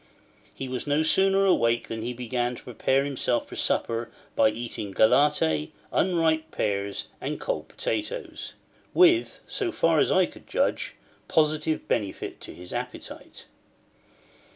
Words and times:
He 0.55 0.67
was 0.67 0.87
no 0.87 1.03
sooner 1.03 1.45
awake 1.45 1.87
than 1.87 2.01
he 2.01 2.11
began 2.11 2.55
to 2.55 2.63
prepare 2.63 3.05
himself 3.05 3.47
for 3.47 3.55
supper 3.55 4.09
by 4.35 4.49
eating 4.49 4.93
galette, 4.93 5.43
unripe 5.91 6.49
pears, 6.49 7.09
and 7.21 7.39
cold 7.39 7.67
potatoes—with, 7.67 9.41
so 9.45 9.71
far 9.71 9.99
as 9.99 10.11
I 10.11 10.25
could 10.25 10.47
judge, 10.47 10.95
positive 11.27 11.87
benefit 11.87 12.41
to 12.41 12.51
his 12.55 12.73
appetite. 12.73 13.45